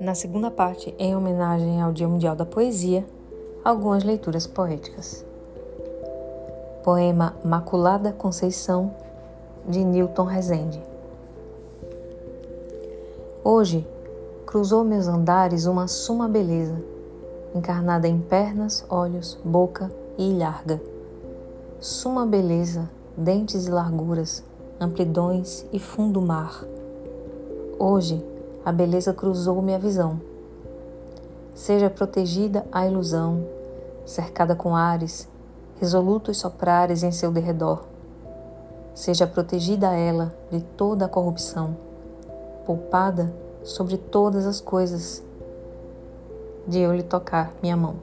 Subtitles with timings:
[0.00, 3.04] Na segunda parte, em homenagem ao Dia Mundial da Poesia,
[3.64, 5.24] algumas leituras poéticas.
[6.82, 8.94] Poema Maculada Conceição,
[9.68, 10.82] de Newton Rezende.
[13.44, 13.86] Hoje,
[14.46, 16.82] cruzou meus andares uma suma beleza,
[17.54, 20.80] encarnada em pernas, olhos, boca e ilharga.
[21.80, 24.42] Suma beleza, dentes e larguras,
[24.80, 26.64] amplidões e fundo mar.
[27.78, 28.24] Hoje,
[28.64, 30.20] a beleza cruzou minha visão.
[31.54, 33.44] Seja protegida a ilusão,
[34.04, 35.28] cercada com ares,
[35.80, 37.84] resolutos soprares em seu derredor.
[38.94, 41.76] Seja protegida ela de toda a corrupção,
[42.64, 45.22] poupada sobre todas as coisas,
[46.66, 47.96] de eu lhe tocar minha mão.